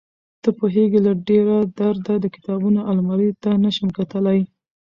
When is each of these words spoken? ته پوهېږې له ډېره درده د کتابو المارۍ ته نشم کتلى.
ته 0.41 0.49
پوهېږې 0.57 0.99
له 1.07 1.11
ډېره 1.27 1.55
درده 1.77 2.15
د 2.19 2.25
کتابو 2.35 2.67
المارۍ 2.91 3.29
ته 3.43 3.49
نشم 3.63 3.87
کتلى. 3.97 4.39